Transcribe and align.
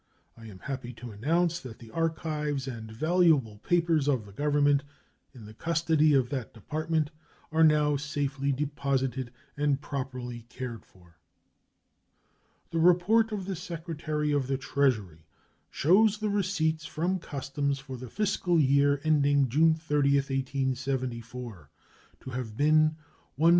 I 0.35 0.47
am 0.47 0.57
happy 0.57 0.93
to 0.93 1.11
announce 1.11 1.59
that 1.59 1.77
the 1.77 1.91
archives 1.91 2.67
and 2.67 2.89
valuable 2.91 3.59
papers 3.59 4.07
of 4.07 4.25
the 4.25 4.31
Government 4.31 4.81
in 5.31 5.45
the 5.45 5.53
custody 5.53 6.15
of 6.15 6.27
that 6.29 6.55
Department 6.55 7.11
are 7.51 7.63
now 7.63 7.97
safely 7.97 8.51
deposited 8.51 9.31
and 9.55 9.79
properly 9.79 10.47
cared 10.49 10.87
for. 10.87 11.19
The 12.71 12.79
report 12.79 13.31
of 13.31 13.45
the 13.45 13.55
Secretary 13.55 14.31
of 14.31 14.47
the 14.47 14.57
Treasury 14.57 15.27
shows 15.69 16.17
the 16.17 16.29
receipts 16.29 16.83
from 16.87 17.19
customs 17.19 17.77
for 17.77 17.95
the 17.95 18.09
fiscal 18.09 18.59
year 18.59 19.01
ending 19.03 19.49
June 19.49 19.75
30, 19.75 20.15
1874, 20.15 21.69
to 22.21 22.29
have 22.31 22.57
been 22.57 22.95
$163,103,833. 23.39 23.49